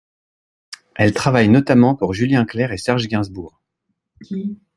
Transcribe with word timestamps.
Elle 0.95 1.13
travaille 1.13 1.47
notamment 1.47 1.93
pour 1.93 2.15
Julien 2.15 2.43
Clerc 2.45 2.71
et 2.71 2.77
Serge 2.79 3.05
Gainsbourg. 3.07 3.61